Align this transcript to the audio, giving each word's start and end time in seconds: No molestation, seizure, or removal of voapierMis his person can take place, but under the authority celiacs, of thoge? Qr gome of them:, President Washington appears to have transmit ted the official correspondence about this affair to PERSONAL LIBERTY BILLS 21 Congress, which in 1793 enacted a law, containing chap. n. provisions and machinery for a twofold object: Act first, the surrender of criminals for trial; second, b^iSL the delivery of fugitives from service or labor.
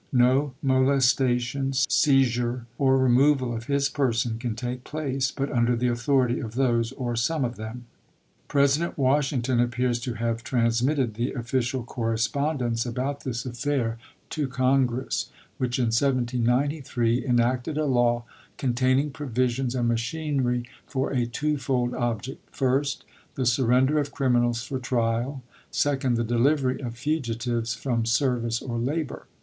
No 0.11 0.53
molestation, 0.63 1.73
seizure, 1.73 2.65
or 2.79 2.97
removal 2.97 3.55
of 3.55 3.65
voapierMis 3.65 3.67
his 3.67 3.89
person 3.89 4.39
can 4.39 4.55
take 4.55 4.83
place, 4.83 5.29
but 5.29 5.51
under 5.51 5.75
the 5.75 5.89
authority 5.89 6.37
celiacs, 6.37 6.43
of 6.45 6.53
thoge? 6.55 6.93
Qr 6.95 7.27
gome 7.27 7.45
of 7.45 7.55
them:, 7.55 7.85
President 8.47 8.97
Washington 8.97 9.59
appears 9.59 9.99
to 9.99 10.15
have 10.15 10.43
transmit 10.43 10.95
ted 10.97 11.13
the 11.13 11.33
official 11.33 11.83
correspondence 11.83 12.83
about 12.83 13.23
this 13.23 13.45
affair 13.45 13.99
to 14.31 14.47
PERSONAL 14.47 14.71
LIBERTY 14.71 14.87
BILLS 14.87 15.29
21 15.29 15.29
Congress, 15.29 15.29
which 15.59 15.77
in 15.77 15.85
1793 15.93 17.23
enacted 17.23 17.77
a 17.77 17.85
law, 17.85 18.23
containing 18.57 19.11
chap. 19.11 19.19
n. 19.21 19.25
provisions 19.27 19.75
and 19.75 19.87
machinery 19.87 20.63
for 20.87 21.11
a 21.11 21.27
twofold 21.27 21.93
object: 21.93 22.43
Act 22.47 22.55
first, 22.55 23.05
the 23.35 23.45
surrender 23.45 23.99
of 23.99 24.11
criminals 24.11 24.63
for 24.63 24.79
trial; 24.79 25.43
second, 25.69 26.13
b^iSL 26.13 26.17
the 26.17 26.23
delivery 26.33 26.81
of 26.81 26.95
fugitives 26.97 27.75
from 27.75 28.07
service 28.07 28.63
or 28.63 28.79
labor. 28.79 29.27